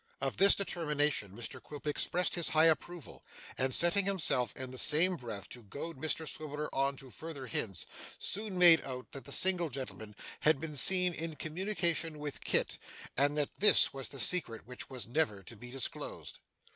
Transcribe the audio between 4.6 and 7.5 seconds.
the same breath to goad Mr Swiveller on to further